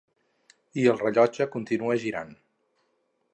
I 0.83 0.85
el 0.93 0.97
rellotge 1.01 1.47
continua 1.57 1.99
girant. 2.07 2.33